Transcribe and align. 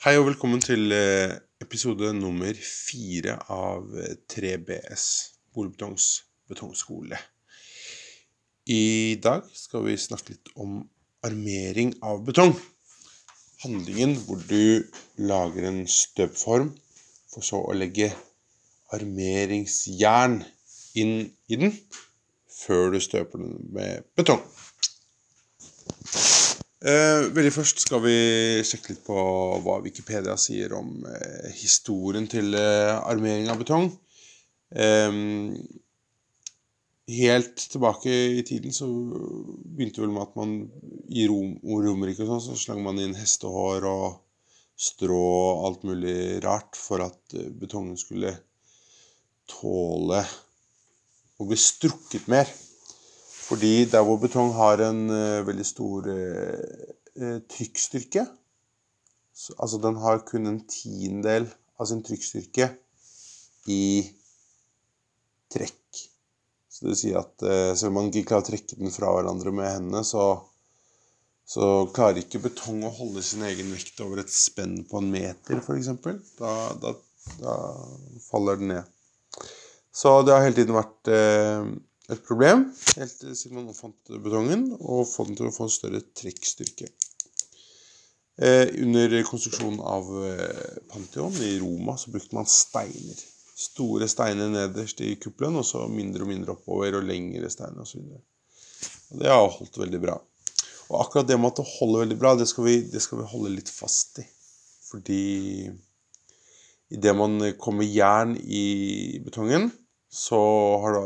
Hei 0.00 0.14
og 0.16 0.30
velkommen 0.30 0.62
til 0.64 0.94
eh, 0.96 1.34
episode 1.60 2.08
nummer 2.16 2.56
fire 2.64 3.34
av 3.52 3.90
eh, 4.00 4.14
3BS 4.32 5.02
Boligbetongs 5.52 6.06
betongskole. 6.48 7.18
I 8.64 9.18
dag 9.20 9.44
skal 9.52 9.84
vi 9.84 9.98
snakke 10.00 10.32
litt 10.32 10.48
om 10.56 10.78
armering 11.28 11.92
av 12.00 12.22
betong. 12.24 12.54
Handlingen 13.66 14.16
hvor 14.24 14.40
du 14.48 14.88
lager 15.20 15.68
en 15.68 15.82
støpform, 15.84 16.72
for 17.34 17.44
så 17.44 17.60
å 17.60 17.76
legge 17.76 18.08
armeringsjern 18.96 20.40
inn 20.96 21.16
i 21.28 21.60
den 21.60 21.76
før 22.62 22.96
du 22.96 23.02
støper 23.04 23.44
den 23.44 23.68
med 23.76 24.08
betong. 24.16 24.40
Eh, 26.80 27.26
veldig 27.36 27.50
først 27.52 27.82
skal 27.84 28.00
vi 28.06 28.14
sjekke 28.64 28.94
litt 28.94 29.02
på 29.04 29.16
hva 29.60 29.74
Wikipedia 29.84 30.32
sier 30.40 30.72
om 30.78 31.02
eh, 31.04 31.50
historien 31.52 32.24
til 32.30 32.56
eh, 32.56 32.94
armering 32.96 33.50
av 33.52 33.60
betong. 33.60 33.90
Eh, 34.72 35.18
helt 37.10 37.66
tilbake 37.74 38.14
i 38.38 38.40
tiden 38.48 38.72
så 38.72 38.88
begynte 38.88 40.00
vel 40.00 40.14
med 40.14 40.24
at 40.24 40.40
man 40.40 40.56
i 41.12 41.26
Rom, 41.28 41.58
Romerike 41.60 42.24
og 42.24 42.32
sånn, 42.32 42.44
så 42.48 42.56
slang 42.62 42.80
man 42.86 43.02
inn 43.02 43.18
hestehår 43.18 43.84
og 43.90 44.06
strå 44.80 45.20
og 45.20 45.66
alt 45.68 45.84
mulig 45.84 46.40
rart 46.46 46.80
for 46.80 47.04
at 47.04 47.36
eh, 47.36 47.52
betongen 47.60 48.00
skulle 48.00 48.32
tåle 49.50 50.24
å 51.40 51.44
bli 51.44 51.60
strukket 51.60 52.24
mer. 52.32 52.48
Fordi 53.50 53.84
der 53.90 54.04
hvor 54.06 54.20
betong 54.22 54.52
har 54.54 54.78
en 54.86 55.08
uh, 55.10 55.46
veldig 55.46 55.64
stor 55.66 56.06
uh, 56.06 56.84
uh, 57.18 57.38
trykkstyrke 57.50 58.22
så, 59.34 59.56
Altså 59.58 59.80
den 59.82 59.98
har 59.98 60.22
kun 60.28 60.46
en 60.46 60.60
tiendedel 60.70 61.48
av 61.80 61.88
sin 61.90 62.04
trykkstyrke 62.06 62.68
i 63.72 63.82
trekk. 65.50 66.04
Så 66.70 66.84
det 66.84 66.92
vil 66.92 67.00
si 67.00 67.10
at 67.16 67.42
selv 67.78 67.90
om 67.90 67.96
man 67.98 68.10
ikke 68.10 68.28
klarer 68.30 68.44
å 68.44 68.48
trekke 68.50 68.78
den 68.78 68.92
fra 68.94 69.10
hverandre 69.14 69.52
med 69.54 69.68
hendene, 69.68 70.02
så, 70.06 70.26
så 71.48 71.86
klarer 71.94 72.20
ikke 72.20 72.42
betong 72.44 72.84
å 72.84 72.92
holde 72.94 73.24
sin 73.24 73.42
egen 73.48 73.72
vekt 73.72 74.02
over 74.04 74.22
et 74.22 74.32
spenn 74.32 74.82
på 74.88 75.00
en 75.00 75.10
meter, 75.12 75.62
f.eks. 75.64 75.90
Da, 76.38 76.52
da, 76.84 76.92
da 77.40 77.56
faller 78.28 78.60
den 78.60 78.74
ned. 78.74 78.92
Så 79.92 80.20
det 80.26 80.36
har 80.36 80.44
hele 80.44 80.60
tiden 80.60 80.76
vært 80.76 81.14
et 82.10 82.22
problem 82.26 82.66
helt 82.96 83.22
siden 83.22 83.58
man 83.58 83.70
oppfant 83.70 84.12
betongen 84.24 84.66
og 84.80 85.06
få 85.08 85.28
den 85.28 85.38
til 85.38 85.50
å 85.50 85.54
få 85.54 85.68
en 85.68 85.72
større 85.74 86.02
trekkstyrke. 86.16 86.88
Eh, 88.40 88.70
under 88.80 89.12
konstruksjonen 89.28 89.82
av 89.84 90.06
eh, 90.24 90.78
Pantheon 90.88 91.34
i 91.44 91.58
Roma 91.60 91.96
så 92.00 92.12
brukte 92.14 92.36
man 92.38 92.48
steiner. 92.48 93.18
Store 93.60 94.08
steiner 94.08 94.48
nederst 94.48 95.02
i 95.04 95.12
kuppelen, 95.20 95.58
og 95.60 95.66
så 95.68 95.84
mindre 95.92 96.24
og 96.24 96.30
mindre 96.30 96.54
oppover 96.54 96.96
og 96.96 97.04
lengre 97.04 97.50
steiner 97.52 97.84
osv. 97.84 98.06
Det 99.20 99.28
har 99.28 99.44
holdt 99.52 99.76
veldig 99.82 100.00
bra. 100.00 100.16
Og 100.88 101.02
akkurat 101.02 101.28
det 101.28 101.36
med 101.36 101.52
at 101.52 101.60
det 101.60 101.68
holder 101.74 102.06
veldig 102.06 102.18
bra, 102.22 102.32
det 102.38 102.48
skal 102.48 102.64
vi, 102.66 102.78
det 102.88 103.02
skal 103.04 103.20
vi 103.20 103.28
holde 103.34 103.52
litt 103.58 103.68
fast 103.70 104.22
i. 104.22 104.26
Fordi 104.88 105.22
idet 106.90 107.14
man 107.14 107.36
kommer 107.60 107.86
jern 107.86 108.32
i 108.40 109.20
betongen, 109.22 109.68
så 110.10 110.38
har 110.82 110.96
du 110.96 111.02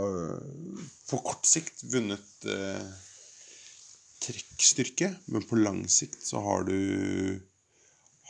på 1.10 1.20
kort 1.26 1.44
sikt 1.46 1.82
vunnet 1.92 2.46
eh, 2.48 2.84
trekkstyrke, 4.24 5.10
men 5.28 5.44
på 5.44 5.58
lang 5.60 5.82
sikt 5.92 6.24
så 6.24 6.40
har 6.40 6.64
du, 6.64 6.78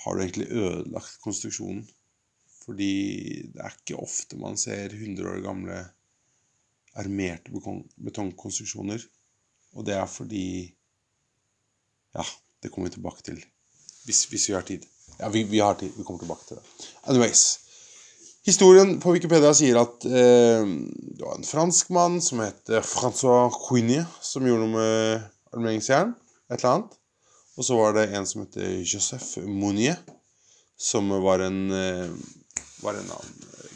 har 0.03 0.17
du 0.17 0.25
egentlig 0.25 0.49
ødelagt 0.51 1.21
konstruksjonen. 1.23 1.85
Fordi 2.65 2.95
det 3.53 3.61
er 3.61 3.77
ikke 3.77 4.01
ofte 4.01 4.39
man 4.41 4.57
ser 4.59 4.91
100 4.97 5.29
år 5.29 5.43
gamle 5.45 5.83
armerte 6.99 7.53
betongkonstruksjoner. 7.53 9.05
Og 9.75 9.87
det 9.87 9.99
er 9.99 10.09
fordi 10.11 10.47
Ja, 12.15 12.23
det 12.63 12.71
kommer 12.71 12.89
vi 12.89 12.95
tilbake 12.95 13.23
til. 13.27 13.41
Hvis, 14.07 14.25
hvis 14.31 14.49
vi 14.49 14.55
har 14.55 14.63
tid. 14.63 14.85
Ja, 15.19 15.29
vi, 15.29 15.43
vi, 15.43 15.59
har 15.59 15.75
tid. 15.75 15.91
Vi 15.97 16.05
kommer 16.05 16.23
tilbake 16.23 16.47
til 16.47 16.57
det. 16.57 16.91
Anyways. 17.11 17.64
Historien 18.45 18.99
på 19.01 19.15
Wikipedia 19.15 19.55
sier 19.57 19.79
at 19.81 20.05
eh, 20.05 20.65
det 20.65 21.23
var 21.25 21.39
en 21.39 21.47
franskmann 21.49 22.19
som 22.21 22.43
het 22.45 22.69
Francois 22.85 23.55
Cuinier, 23.57 24.05
som 24.21 24.45
gjorde 24.45 24.67
noe 24.67 24.75
med 24.75 25.25
armeringsjern. 25.57 26.13
Et 26.53 26.59
eller 26.59 26.75
annet. 26.75 26.99
Og 27.57 27.65
så 27.65 27.79
var 27.79 27.97
det 27.97 28.11
en 28.13 28.27
som 28.29 28.43
het 28.45 28.59
Joseph 28.85 29.47
Mounier, 29.47 29.97
som 30.77 31.09
var 31.25 31.41
en, 31.47 31.61
eh, 31.73 32.11
var 32.83 32.99
en 33.01 33.11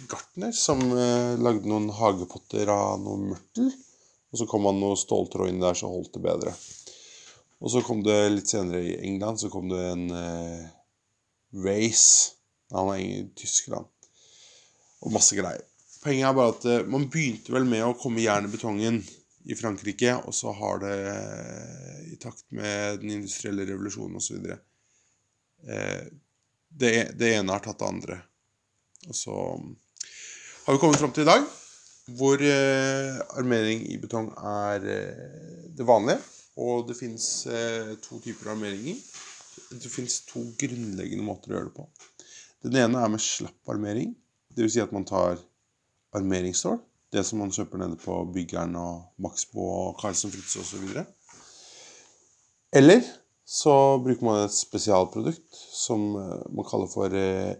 gartner 0.09 0.53
som 0.53 0.83
eh, 0.93 1.37
lagde 1.41 1.69
noen 1.69 1.89
hagepotter 1.95 2.69
av 2.73 3.01
noe 3.03 3.21
mørtel. 3.31 3.71
Og 4.29 4.41
så 4.41 4.47
kom 4.51 4.67
han 4.69 4.81
noe 4.83 4.99
ståltråd 4.99 5.53
inn 5.53 5.63
der, 5.63 5.77
så 5.79 5.89
holdt 5.89 6.17
det 6.17 6.25
bedre. 6.25 6.53
Og 7.65 7.73
så 7.73 7.83
kom 7.87 8.03
det 8.07 8.19
litt 8.35 8.51
senere 8.51 8.85
i 8.85 8.99
England 9.01 9.41
så 9.41 9.51
kom 9.53 9.71
det 9.71 9.81
en 9.95 10.11
eh, 10.15 10.67
race. 11.65 12.35
Han 12.75 12.91
var 12.91 13.01
i 13.01 13.25
Tyskland. 13.39 13.89
Og 15.05 15.15
masse 15.15 15.37
greier. 15.39 15.65
Poenget 16.03 16.29
er 16.29 16.37
bare 16.37 16.55
at 16.55 16.67
eh, 16.71 16.87
man 16.91 17.09
begynte 17.11 17.55
vel 17.55 17.67
med 17.69 17.85
å 17.87 17.97
komme 17.99 18.23
jern 18.23 18.49
i 18.49 18.53
betongen 18.53 19.01
i 19.49 19.57
Frankrike, 19.57 20.15
og 20.29 20.35
så 20.37 20.53
har 20.55 20.83
det 20.83 20.97
i 22.13 22.17
takt 22.21 22.45
med 22.55 23.01
den 23.03 23.15
industrielle 23.19 23.67
revolusjonen 23.69 24.19
osv. 24.21 24.51
Eh, 25.67 26.03
det, 26.69 26.93
det 27.19 27.33
ene 27.37 27.55
har 27.55 27.65
tatt 27.65 27.81
det 27.81 27.89
andre. 27.89 28.19
Og 29.09 29.17
så 29.17 29.37
har 30.67 30.75
vi 30.75 30.83
kommet 30.83 31.01
fram 31.01 31.15
til 31.15 31.25
i 31.25 31.31
dag 31.31 31.47
hvor 32.19 32.41
eh, 32.41 33.19
armering 33.37 33.83
i 33.93 33.99
betong 34.01 34.31
er 34.37 34.85
det 35.77 35.87
vanlige. 35.87 36.21
Og 36.59 36.89
det 36.89 36.97
fins 36.99 37.47
eh, 37.47 37.95
to 38.03 38.19
typer 38.23 38.53
armeringer. 38.55 38.97
Det 39.71 39.91
fins 39.93 40.23
to 40.27 40.43
grunnleggende 40.59 41.27
måter 41.27 41.53
å 41.53 41.59
gjøre 41.59 41.69
det 41.69 41.77
på. 41.77 41.87
Den 42.67 42.81
ene 42.81 43.03
er 43.05 43.13
med 43.13 43.23
slapp 43.23 43.71
armering. 43.71 44.15
Dvs. 44.59 44.75
Si 44.75 44.83
at 44.83 44.93
man 44.95 45.07
tar 45.07 45.39
armeringsstål. 46.19 46.81
Det 47.13 47.23
som 47.25 47.41
man 47.41 47.53
kjøper 47.55 47.81
nede 47.81 47.97
på 48.03 48.19
Byggeren 48.35 48.75
og 48.77 49.23
Maxbo 49.23 49.65
og 49.65 50.01
Carlsen 50.01 50.33
Fritz 50.35 50.59
osv. 50.61 50.91
Eller 52.77 53.05
så 53.49 53.73
bruker 54.05 54.27
man 54.27 54.43
et 54.43 54.53
spesialprodukt 54.53 55.57
som 55.73 56.11
man 56.13 56.67
kaller 56.69 56.91
for 56.93 57.15
eh, 57.17 57.55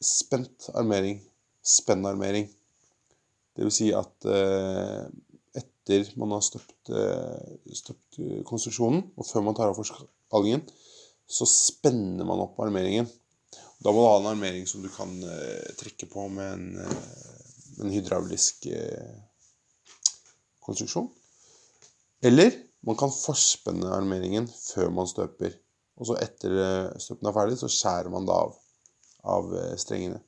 spent 0.00 0.70
armering. 0.74 1.20
Spennarmering. 1.66 2.48
Det 3.56 3.66
vil 3.66 3.74
si 3.74 3.90
at 3.96 4.28
eh, 4.30 5.04
etter 5.60 6.08
man 6.20 6.32
har 6.36 6.44
støpt, 6.44 6.90
støpt, 7.78 8.18
konstruksjonen, 8.48 9.04
og 9.16 9.26
før 9.28 9.44
man 9.46 9.56
tar 9.56 9.70
av 9.70 9.76
forskalingen, 9.78 10.64
så 11.26 11.46
spenner 11.48 12.26
man 12.26 12.42
opp 12.42 12.58
armeringen. 12.62 13.08
Da 13.82 13.92
må 13.92 14.02
du 14.02 14.08
ha 14.08 14.18
en 14.20 14.30
armering 14.32 14.66
som 14.68 14.82
du 14.84 14.88
kan 14.92 15.12
uh, 15.22 15.74
trekke 15.78 16.08
på 16.10 16.26
med 16.32 16.52
en, 16.52 16.66
uh, 16.80 17.82
en 17.84 17.92
hydraulisk 17.92 18.68
uh, 18.72 19.16
konstruksjon. 20.64 21.10
Eller 22.24 22.54
man 22.86 22.98
kan 22.98 23.12
forspenne 23.12 23.92
armeringen 23.92 24.48
før 24.48 24.92
man 24.94 25.10
støper. 25.10 25.54
Og 25.96 26.08
så 26.10 26.16
etter 26.20 26.52
støpen 27.00 27.28
er 27.28 27.34
ferdig, 27.36 27.56
så 27.56 27.70
skjærer 27.72 28.10
man 28.12 28.26
det 28.28 28.34
av, 28.36 28.50
av 29.32 29.54
strengene. 29.80 30.18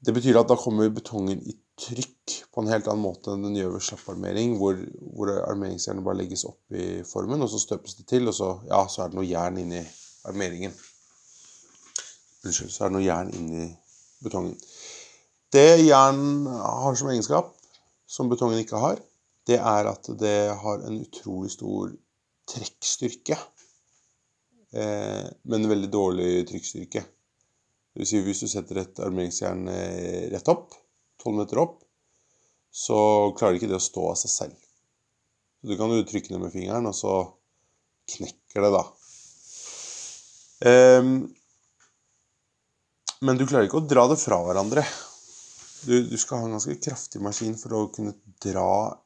Det 0.00 0.14
betyr 0.16 0.38
at 0.40 0.48
da 0.48 0.56
kommer 0.56 0.88
betongen 0.88 1.42
i 1.44 1.52
trykk 1.80 2.36
på 2.52 2.62
en 2.62 2.70
helt 2.72 2.88
annen 2.88 3.04
måte 3.04 3.34
enn 3.34 3.44
den 3.44 3.58
gjør 3.58 3.74
ved 3.76 3.84
slapparmering, 3.84 4.54
hvor, 4.60 4.78
hvor 5.14 5.32
armeringsjernet 5.44 6.04
bare 6.06 6.22
legges 6.22 6.46
opp 6.48 6.76
i 6.76 7.02
formen, 7.08 7.44
og 7.44 7.50
så 7.52 7.60
støpes 7.62 7.96
det 7.98 8.06
til, 8.10 8.28
og 8.30 8.36
så, 8.36 8.54
ja, 8.68 8.80
så 8.88 9.04
er 9.04 9.12
det 9.12 9.20
noe 9.20 9.28
jern 9.28 9.60
inni 9.60 9.82
armeringen. 10.28 10.74
Unnskyld, 12.44 12.72
så 12.72 12.84
er 12.84 12.90
det 12.90 12.96
noe 12.96 13.04
jern 13.04 13.32
inni 13.36 13.66
betongen. 14.24 14.56
Det 15.52 15.82
jern 15.82 16.46
har 16.46 16.96
som 16.96 17.10
egenskap, 17.10 17.52
som 18.08 18.30
betongen 18.30 18.62
ikke 18.62 18.80
har, 18.80 19.00
det 19.48 19.58
er 19.58 19.88
at 19.90 20.08
det 20.20 20.52
har 20.62 20.84
en 20.86 21.00
utrolig 21.02 21.50
stor 21.52 21.90
trekkstyrke, 22.50 23.36
eh, 24.74 25.26
men 25.50 25.70
veldig 25.70 25.90
dårlig 25.92 26.30
trykkstyrke. 26.50 27.02
Det 27.90 28.02
vil 28.02 28.08
si 28.08 28.22
hvis 28.24 28.44
du 28.44 28.48
setter 28.50 28.82
et 28.82 29.02
armeringsjern 29.02 29.66
eh, 29.72 30.28
rett 30.32 30.52
opp, 30.52 30.76
12 31.24 31.36
meter 31.42 31.60
opp, 31.62 31.80
så 32.70 32.98
klarer 33.36 33.58
ikke 33.58 33.70
det 33.70 33.80
å 33.80 33.82
stå 33.82 34.06
av 34.12 34.18
seg 34.20 34.32
selv. 34.32 34.66
Så 35.60 35.68
du 35.68 35.76
kan 35.76 35.92
jo 35.92 36.06
trykke 36.06 36.32
ned 36.32 36.44
med 36.44 36.54
fingeren, 36.54 36.86
og 36.88 36.96
så 36.96 37.16
knekker 38.14 38.64
det, 38.64 38.70
da. 38.78 38.84
Um, 40.60 41.12
men 43.20 43.36
du 43.36 43.46
klarer 43.46 43.68
ikke 43.68 43.80
å 43.82 43.88
dra 43.88 44.06
det 44.08 44.16
fra 44.20 44.38
hverandre. 44.46 44.84
Du, 45.84 45.94
du, 46.08 46.16
skal 46.20 46.40
ha 46.40 46.48
en 46.48 46.56
ganske 46.56 46.76
kraftig 46.80 47.20
maskin 47.24 47.56
for 47.60 47.76
å 47.76 47.86
kunne 47.92 48.14
dra 48.40 48.96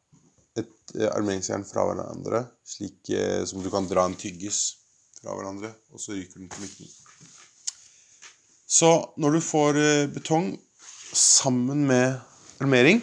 et 0.59 0.95
eh, 0.99 1.11
armeringsjern 1.11 1.67
fra 1.67 1.87
hverandre, 1.89 2.45
slik 2.67 3.11
eh, 3.15 3.43
som 3.47 3.63
du 3.63 3.71
kan 3.75 3.89
dra 3.91 4.07
en 4.07 4.17
tyggis 4.19 4.61
fra 5.21 5.35
hverandre, 5.35 5.73
og 5.95 6.03
så 6.03 6.15
ryker 6.15 6.43
den 6.43 6.51
på 6.51 6.63
midten. 6.63 6.91
Så 8.75 8.91
når 9.23 9.39
du 9.39 9.41
får 9.43 9.81
eh, 9.83 10.07
betong 10.15 10.53
sammen 11.15 11.83
med 11.91 12.15
armering, 12.63 13.03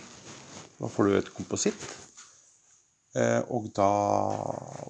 da 0.80 0.88
får 0.92 1.08
du 1.08 1.18
et 1.18 1.34
kompositt. 1.36 1.98
Og 3.52 3.66
da 3.76 3.90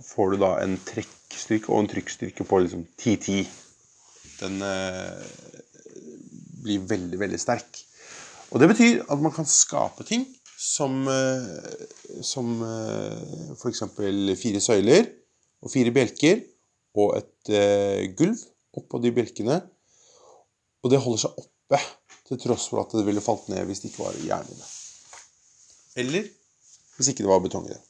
får 0.06 0.34
du 0.34 0.36
da 0.44 0.52
en 0.62 0.76
trekkstyrke 0.86 1.72
og 1.74 1.80
en 1.82 1.88
trykkstyrke 1.90 2.46
på 2.46 2.60
liksom 2.62 2.84
10-10. 3.02 3.48
Den 4.44 4.62
blir 6.64 6.84
veldig, 6.90 7.20
veldig 7.20 7.40
sterk. 7.42 7.82
Og 8.52 8.62
det 8.62 8.70
betyr 8.72 9.04
at 9.08 9.22
man 9.22 9.34
kan 9.34 9.48
skape 9.48 10.06
ting 10.08 10.26
som, 10.60 11.08
som 12.22 12.50
f.eks. 13.56 13.84
fire 14.42 14.62
søyler 14.62 15.08
og 15.64 15.72
fire 15.72 15.94
bjelker 15.96 16.44
og 17.00 17.16
et 17.22 17.54
gulv 18.20 18.44
oppå 18.78 19.00
de 19.02 19.14
bjelkene. 19.16 19.62
Og 20.84 20.92
det 20.92 21.00
holder 21.02 21.24
seg 21.24 21.40
oppe 21.40 21.80
til 22.28 22.40
tross 22.44 22.68
for 22.72 22.84
at 22.84 22.94
det 22.98 23.06
ville 23.08 23.24
falt 23.24 23.48
ned 23.52 23.64
hvis 23.70 23.82
det 23.84 23.92
ikke 23.92 24.06
var 24.06 24.20
jern 24.28 24.52
i 24.52 24.60
det. 24.60 24.70
Eller 26.04 26.30
hvis 26.98 27.12
ikke 27.12 27.24
det 27.26 27.32
var 27.32 27.42
betong 27.44 27.66
i 27.70 27.74
det. 27.74 27.82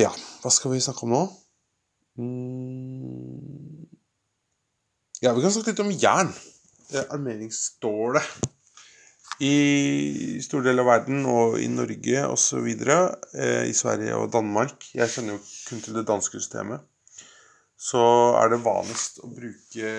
Ja, 0.00 0.10
hva 0.42 0.50
skal 0.50 0.72
vi 0.72 0.82
snakke 0.82 1.04
om 1.06 1.14
nå? 1.14 1.24
Mm. 2.18 3.19
Ja, 5.20 5.34
vi 5.36 5.42
kan 5.44 5.52
snakke 5.52 5.74
litt 5.74 5.80
om 5.82 5.90
jern. 5.92 6.30
Armeringsstålet. 7.12 8.24
I 9.44 10.40
store 10.40 10.64
deler 10.64 10.80
av 10.84 10.88
verden 10.88 11.26
og 11.28 11.58
i 11.60 11.68
Norge 11.68 12.22
osv. 12.24 12.64
Eh, 12.64 13.68
I 13.68 13.74
Sverige 13.76 14.16
og 14.16 14.32
Danmark 14.32 14.88
Jeg 14.92 15.08
kjenner 15.12 15.36
jo 15.36 15.40
kun 15.68 15.80
til 15.84 15.94
det 15.96 16.08
danske 16.08 16.40
systemet 16.40 16.80
så 17.80 18.00
er 18.36 18.50
det 18.52 18.58
vanligst 18.60 19.22
å 19.24 19.26
bruke 19.32 19.90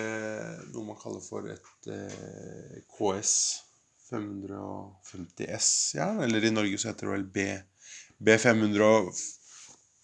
noe 0.69 0.85
man 0.85 0.99
kaller 1.01 1.17
for 1.25 1.41
et 1.49 1.89
eh, 1.89 2.85
KS 2.93 3.33
550S-jern. 4.11 6.21
Eller 6.21 6.45
i 6.45 6.53
Norge 6.53 6.77
så 6.77 6.91
heter 6.91 7.09
det 7.09 7.15
vel 7.15 7.25
B, 7.33 7.57
B500, 8.21 9.09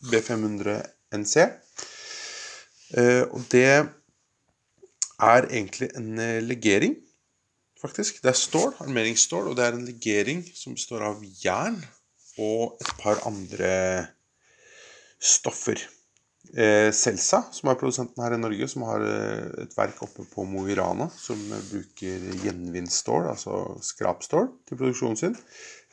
B500 0.10 0.82
NC. 1.22 1.34
Og 3.30 3.46
det 3.54 3.94
er 5.24 5.48
egentlig 5.50 5.90
en 5.98 6.20
eh, 6.22 6.44
legering, 6.44 6.96
faktisk. 7.82 8.22
Det 8.24 8.32
er 8.32 8.38
stål, 8.38 8.74
armeringsstål, 8.86 9.52
og 9.52 9.58
det 9.58 9.66
er 9.66 9.78
en 9.78 9.88
legering 9.88 10.44
som 10.54 10.76
består 10.78 11.06
av 11.10 11.24
jern 11.44 11.80
og 12.38 12.78
et 12.82 12.94
par 13.02 13.22
andre 13.30 13.72
stoffer. 15.18 15.82
Eh, 16.56 16.94
Selsa, 16.96 17.42
som 17.52 17.70
er 17.70 17.80
produsenten 17.80 18.24
her 18.24 18.34
i 18.38 18.40
Norge, 18.40 18.68
som 18.72 18.84
har 18.88 19.02
eh, 19.04 19.64
et 19.66 19.74
verk 19.76 19.98
oppe 20.06 20.24
på 20.32 20.46
Mo 20.48 20.62
i 20.70 20.76
Rana, 20.78 21.10
som 21.12 21.40
bruker 21.72 22.18
gjenvinstål, 22.46 23.24
altså 23.34 23.54
skrapstål, 23.84 24.48
til 24.70 24.80
produksjonen 24.80 25.20
sin. 25.20 25.36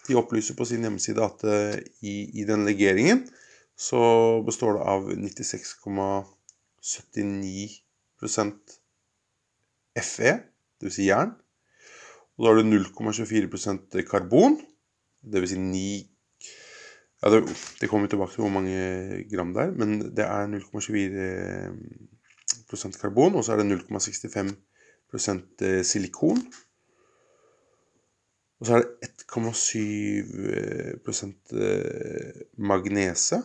De 0.06 0.18
opplyser 0.20 0.54
på 0.54 0.64
sin 0.68 0.84
hjemmeside 0.84 1.20
at 1.24 1.44
eh, 1.48 1.76
i, 2.04 2.14
i, 2.38 2.42
den 2.46 2.64
legeringen 2.68 3.20
så 3.74 4.02
består 4.46 4.72
det 4.76 4.84
av 4.92 5.00
96,79 5.10 7.82
FE, 10.02 10.32
dvs. 10.82 10.94
Si 10.96 11.04
jern. 11.08 11.30
Og 12.34 12.40
da 12.44 12.50
har 12.50 12.56
du 12.58 12.64
0,24% 12.66 14.02
karbon, 14.08 14.54
dvs. 15.22 15.50
Si 15.54 15.58
9 15.60 16.14
ja, 17.24 17.30
det, 17.32 17.40
det 17.80 17.88
kommer 17.88 18.08
tilbake 18.10 18.34
til 18.34 18.42
hvor 18.44 18.52
mange 18.52 18.76
gram 19.30 19.54
det 19.56 19.62
er, 19.62 19.70
men 19.80 19.90
det 20.12 20.24
er 20.26 20.46
0,24% 20.52 23.00
karbon, 23.00 23.34
og 23.34 23.44
så 23.44 23.52
er 23.52 23.56
det 23.62 23.72
0,65 23.72 24.50
eh, 25.64 25.84
silikon. 25.84 26.52
Og 28.60 28.66
så 28.66 28.72
er 28.74 28.78
det 28.82 28.88
1,7 29.08 31.56
eh, 31.56 32.32
magnese. 32.58 33.36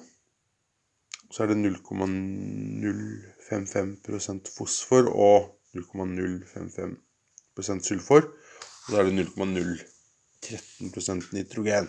Og 1.29 1.35
så 1.35 1.43
er 1.43 1.47
det 1.47 1.57
0,055% 1.63 4.57
fosfor 4.57 5.03
og 5.13 5.58
0,055% 5.77 7.85
sulfor. 7.85 8.21
Og 8.87 8.93
da 8.93 8.97
er 9.01 9.05
det 9.09 9.15
0,013% 9.27 11.33
nitrogen. 11.35 11.85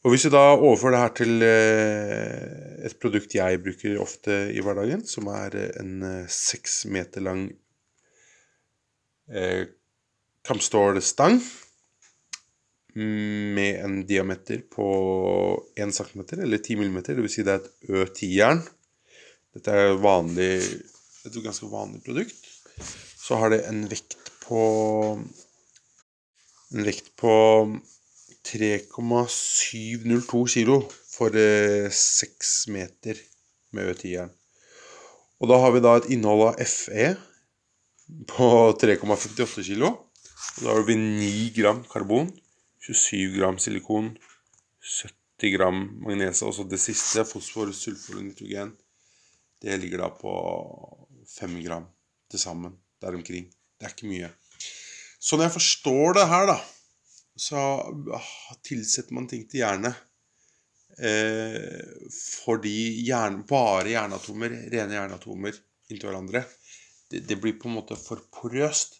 Og 0.00 0.14
Hvis 0.14 0.24
vi 0.24 0.30
da 0.32 0.56
overfører 0.56 0.94
det 0.94 1.02
her 1.02 1.10
til 1.18 1.42
eh, 1.44 2.88
et 2.88 2.96
produkt 3.02 3.34
jeg 3.36 3.60
bruker 3.60 3.98
ofte 4.00 4.32
i 4.48 4.62
hverdagen, 4.64 5.04
som 5.04 5.26
er 5.28 5.50
en 5.82 6.02
eh, 6.02 6.28
seks 6.32 6.86
meter 6.88 7.20
lang 7.20 7.52
eh, 9.28 9.68
kampstålstang 10.48 11.36
med 12.96 13.84
en 13.84 14.06
diameter 14.08 14.64
på 14.72 14.88
1 15.76 15.92
cm, 15.94 16.20
eller 16.38 16.58
10 16.58 16.74
mm, 16.80 17.02
dvs. 17.10 17.32
Si 17.34 17.42
det 17.44 17.52
er 17.52 17.60
et 17.60 17.70
Ø10-jern. 17.92 18.60
Dette 19.54 19.70
er 19.70 20.00
vanlig, 20.00 20.64
et 21.26 21.38
ganske 21.44 21.68
vanlig 21.70 22.02
produkt. 22.04 22.40
Så 23.20 23.38
har 23.40 23.52
det 23.52 23.64
en 23.68 23.84
vekt 23.90 24.16
på 24.44 24.60
en 26.70 26.86
vekt 26.86 27.10
på 27.18 27.32
3,702 28.46 30.42
kilo 30.54 30.76
for 31.10 31.34
eh, 31.36 31.90
6 31.90 32.68
meter 32.74 33.18
med 33.74 33.90
Ø10-jern. 33.90 34.30
Og 35.40 35.50
da 35.50 35.58
har 35.62 35.74
vi 35.74 35.82
da 35.84 35.96
et 35.98 36.10
innhold 36.14 36.46
av 36.50 36.60
FE 36.68 37.08
på 38.30 38.48
3,58 38.80 39.66
kilo. 39.66 39.90
Og 39.90 40.62
da 40.62 40.76
har 40.76 40.86
vi 40.86 40.98
9 41.00 41.50
gram 41.56 41.82
karbon, 41.90 42.30
27 42.86 43.38
gram 43.38 43.58
silikon, 43.60 44.12
70 44.80 45.56
gram 45.56 45.82
magnese. 46.04 46.46
Og 46.46 46.54
så 46.54 46.66
det 46.68 46.80
siste, 46.82 47.26
fosfor, 47.28 47.72
sulfur 47.76 48.20
og 48.20 48.28
nitrogen, 48.28 48.74
det 49.60 49.80
ligger 49.82 50.06
da 50.06 50.12
på 50.14 50.32
5 51.38 51.56
gram 51.64 51.86
til 52.30 52.42
sammen 52.42 52.76
der 53.00 53.16
omkring. 53.16 53.48
Det 53.78 53.86
er 53.86 53.94
ikke 53.94 54.10
mye. 54.10 54.30
Så 55.20 55.36
når 55.36 55.48
jeg 55.48 55.58
forstår 55.58 56.20
det 56.20 56.28
her, 56.28 56.46
da 56.50 56.60
så 57.40 57.60
tilsetter 58.66 59.16
man 59.16 59.28
ting 59.28 59.46
til 59.48 59.62
hjerne. 59.62 59.92
Eh, 61.00 62.08
fordi 62.44 62.76
hjerne, 63.06 63.44
bare 63.48 63.94
jernatomer, 63.94 64.56
rene 64.72 64.98
jernatomer 64.98 65.54
inntil 65.88 66.10
hverandre, 66.10 66.42
det, 67.10 67.22
det, 67.28 67.38
blir 67.40 67.56
på 67.58 67.70
en 67.70 67.78
måte 67.78 67.96
for 67.98 68.26
porøst. 68.34 68.98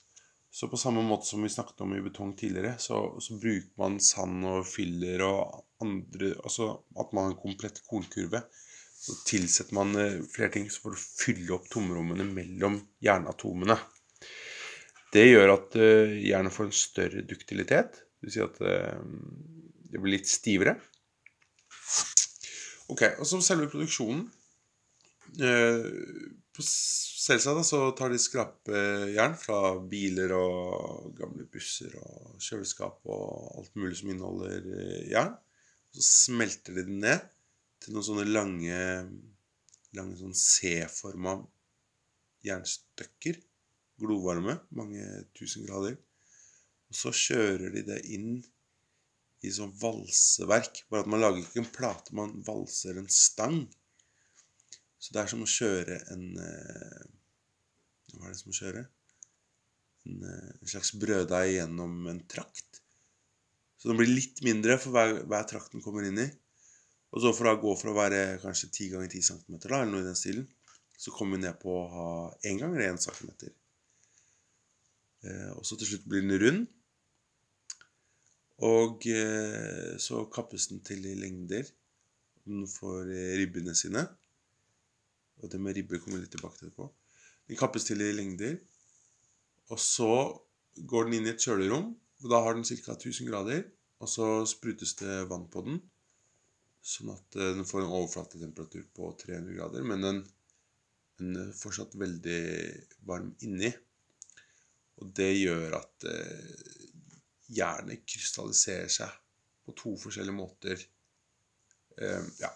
Så 0.50 0.66
på 0.70 0.80
samme 0.80 1.02
måte 1.06 1.28
som 1.28 1.44
vi 1.44 1.52
snakket 1.52 1.84
om 1.84 1.92
i 1.94 2.02
betong 2.02 2.32
tidligere, 2.38 2.74
så, 2.82 3.02
så 3.22 3.36
bruker 3.38 3.76
man 3.78 4.00
sand 4.02 4.46
og 4.48 4.64
fyller 4.66 5.22
og 5.22 5.66
andre 5.80 6.32
Altså 6.42 6.72
at 6.98 7.12
man 7.14 7.28
har 7.28 7.34
en 7.34 7.42
komplett 7.42 7.78
kornkurve. 7.86 8.42
Så 9.00 9.16
tilsetter 9.24 9.76
man 9.76 9.94
eh, 9.96 10.18
flere 10.28 10.52
ting 10.52 10.66
for 10.72 10.92
å 10.92 11.00
fylle 11.00 11.54
opp 11.56 11.70
tomrommene 11.72 12.26
mellom 12.28 12.76
jernatomene. 13.00 13.78
Det 15.10 15.24
gjør 15.24 15.54
at 15.56 15.76
uh, 15.80 16.12
jernet 16.22 16.54
får 16.54 16.68
en 16.68 16.76
større 16.76 17.22
duktilitet. 17.26 17.96
Det 18.20 18.28
vil 18.28 18.34
si 18.36 18.42
at 18.44 18.60
uh, 18.62 19.00
det 19.90 19.98
blir 19.98 20.18
litt 20.18 20.28
stivere. 20.30 20.76
Ok, 22.92 23.02
og 23.16 23.24
så 23.26 23.40
selve 23.42 23.70
produksjonen. 23.70 24.28
På 25.30 26.64
Selvsagt 26.66 27.68
så 27.68 27.78
tar 27.94 28.10
de 28.10 28.18
skrapejern 28.18 29.36
fra 29.38 29.76
biler 29.86 30.32
og 30.34 31.12
gamle 31.14 31.44
busser 31.52 31.92
og 32.00 32.40
kjøleskap 32.42 33.06
og 33.06 33.60
alt 33.60 33.76
mulig 33.78 34.00
som 34.00 34.10
inneholder 34.10 34.66
jern. 35.12 35.36
Så 35.94 36.06
smelter 36.06 36.80
de 36.80 36.86
den 36.88 36.98
ned 37.04 37.22
til 37.80 37.96
noen 37.96 38.06
sånne 38.06 38.26
lange, 38.28 38.80
lange 39.96 40.18
sånn 40.20 40.36
C-forma 40.36 41.38
jernstykker 42.46 43.40
glovarme, 44.00 44.56
mange 44.76 45.04
tusen 45.36 45.66
grader. 45.66 45.98
Og 46.90 46.96
så 46.96 47.12
kjører 47.14 47.74
de 47.74 47.84
det 47.86 48.00
inn 48.14 48.40
i 49.46 49.52
sånn 49.54 49.72
valseverk. 49.80 50.84
Bare 50.90 51.04
at 51.04 51.10
man 51.12 51.22
lager 51.22 51.42
ikke 51.42 51.62
en 51.62 51.72
plate, 51.74 52.16
man 52.16 52.34
valser 52.46 52.98
en 53.00 53.10
stang. 53.12 53.62
Så 55.00 55.14
det 55.14 55.22
er 55.22 55.32
som 55.32 55.44
å 55.44 55.48
kjøre 55.48 56.00
en 56.12 56.24
eh, 56.44 57.04
Hva 58.10 58.26
er 58.26 58.32
det 58.32 58.40
som 58.40 58.52
å 58.52 58.56
kjøre? 58.58 58.82
En, 60.08 60.24
eh, 60.26 60.50
en 60.58 60.72
slags 60.72 60.90
brøddeig 61.00 61.54
gjennom 61.54 62.10
en 62.10 62.20
trakt. 62.28 62.82
Så 63.80 63.88
den 63.88 64.00
blir 64.00 64.10
litt 64.10 64.42
mindre 64.44 64.76
for 64.80 64.92
hver, 64.92 65.22
hver 65.30 65.46
trakt 65.48 65.72
den 65.72 65.84
kommer 65.84 66.04
inn 66.04 66.20
i. 66.20 66.26
Og 67.10 67.22
så 67.22 67.32
for 67.34 67.50
å 67.50 67.58
gå 67.58 67.72
fra 67.78 67.90
å 67.90 67.96
være 67.96 68.20
kanskje 68.42 68.70
10 68.70 68.92
ganger 68.94 69.10
10 69.10 69.26
cm, 69.28 69.56
eller 69.64 69.88
noe 69.90 70.04
i 70.04 70.06
den 70.06 70.18
stilen, 70.18 70.46
så 71.00 71.12
kommer 71.14 71.38
vi 71.38 71.46
ned 71.46 71.58
på 71.62 71.72
å 71.74 71.88
ha 71.94 72.10
1 72.46 72.60
ganger 72.60 72.84
1 72.86 73.02
cm. 73.06 73.32
Eh, 75.26 75.50
og 75.56 75.64
så 75.66 75.78
til 75.80 75.90
slutt 75.90 76.06
blir 76.08 76.24
den 76.24 76.38
rund. 76.42 76.68
Og 78.68 79.06
eh, 79.08 79.96
så 79.98 80.26
kappes 80.32 80.68
den 80.70 80.84
til 80.86 81.06
i 81.08 81.16
lengder. 81.18 81.66
Den 82.46 82.66
får 82.68 83.10
ribbene 83.40 83.74
sine. 83.76 84.04
Og 85.40 85.50
det 85.52 85.60
med 85.60 85.76
ribber 85.76 86.00
kommer 86.02 86.20
litt 86.20 86.32
tilbake 86.34 86.58
til 86.58 86.68
etterpå. 86.68 86.88
Den 87.48 87.58
kappes 87.58 87.88
til 87.88 88.02
i 88.04 88.12
lengder. 88.14 88.58
Og 89.72 89.80
så 89.80 90.12
går 90.90 91.08
den 91.08 91.18
inn 91.18 91.28
i 91.28 91.32
et 91.32 91.42
kjølerom. 91.42 91.94
og 92.22 92.28
Da 92.32 92.42
har 92.44 92.56
den 92.56 92.66
ca. 92.68 92.94
1000 92.94 93.28
grader. 93.30 93.64
Og 94.00 94.08
så 94.08 94.28
sprutes 94.48 94.94
det 95.00 95.24
vann 95.30 95.48
på 95.50 95.64
den. 95.66 95.80
Sånn 96.80 97.12
at 97.12 97.36
eh, 97.36 97.52
den 97.56 97.68
får 97.68 97.84
en 97.84 97.94
overflatetemperatur 97.98 98.86
på 98.96 99.12
300 99.20 99.56
grader. 99.58 99.86
Men 99.86 100.04
den, 100.06 100.20
den 101.20 101.40
er 101.42 101.56
fortsatt 101.56 101.96
veldig 102.00 102.40
varm 103.08 103.34
inni. 103.46 103.72
Og 105.00 105.12
det 105.16 105.30
gjør 105.34 105.76
at 105.80 106.08
eh, 106.08 106.64
hjernen 107.56 108.00
krystalliserer 108.06 108.90
seg 108.92 109.12
på 109.66 109.76
to 109.76 109.94
forskjellige 110.00 110.36
måter. 110.36 110.82
Eh, 112.00 112.26
ja. 112.40 112.50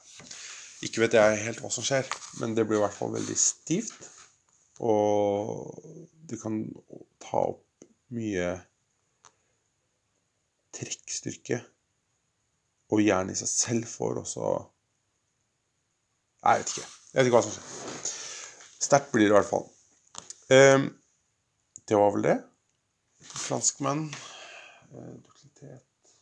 Ikke 0.85 1.05
vet 1.05 1.17
jeg 1.17 1.45
helt 1.47 1.63
hva 1.65 1.71
som 1.73 1.87
skjer, 1.87 2.09
men 2.43 2.57
det 2.57 2.67
blir 2.69 2.81
i 2.81 2.85
hvert 2.85 2.97
fall 2.97 3.15
veldig 3.15 3.37
stivt. 3.41 4.11
Og 4.85 5.79
det 6.29 6.41
kan 6.41 6.65
ta 7.23 7.45
opp 7.53 7.87
mye 8.15 8.49
trekkstyrke. 10.75 11.61
Og 12.95 13.03
hjernen 13.03 13.35
i 13.35 13.39
seg 13.39 13.51
selv 13.51 13.91
får 13.91 14.21
også 14.23 14.49
Jeg 16.45 16.61
vet 16.61 16.73
ikke. 16.75 16.89
Jeg 17.11 17.19
vet 17.19 17.29
ikke 17.29 17.39
hva 17.39 17.47
som 17.47 17.55
skjer. 17.55 18.13
Sterkt 18.85 19.13
blir 19.15 19.27
det 19.27 19.33
i 19.33 19.37
hvert 19.39 19.49
fall. 19.49 19.65
Um, 20.53 20.91
det 21.89 21.97
var 21.99 22.13
vel 22.15 22.27
det. 22.27 22.35
Franskmenn 23.25 24.05
uh, 24.13 25.15
Duktilitet 25.25 26.13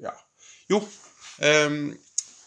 Ja. 0.00 0.14
Jo. 0.72 0.80
Um, 1.44 1.92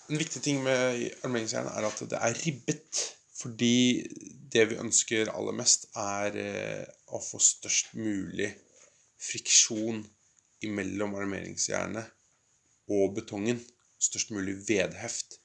en 0.07 0.21
viktig 0.23 0.41
ting 0.41 0.63
med 0.65 1.05
armeringsjern 1.27 1.69
er 1.69 1.87
at 1.87 2.03
det 2.09 2.19
er 2.19 2.41
ribbet. 2.41 3.05
Fordi 3.37 4.01
det 4.49 4.63
vi 4.71 4.81
ønsker 4.81 5.29
aller 5.29 5.53
mest, 5.53 5.85
er 5.93 6.33
uh, 6.41 6.83
å 7.13 7.21
få 7.21 7.39
størst 7.43 7.93
mulig 7.95 8.49
friksjon 9.21 10.01
imellom 10.65 11.13
armeringsjernet 11.19 12.16
og 12.87 13.15
betongen. 13.17 13.59
Størst 13.99 14.31
mulig 14.31 14.55
vedheft. 14.67 15.39